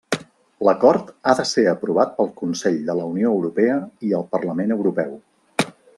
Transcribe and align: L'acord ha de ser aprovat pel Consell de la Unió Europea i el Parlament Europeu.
L'acord 0.67 1.11
ha 1.25 1.35
de 1.41 1.45
ser 1.49 1.65
aprovat 1.73 2.15
pel 2.21 2.31
Consell 2.41 2.79
de 2.89 2.95
la 3.01 3.07
Unió 3.11 3.35
Europea 3.37 3.77
i 4.09 4.17
el 4.21 4.29
Parlament 4.35 4.79
Europeu. 4.79 5.13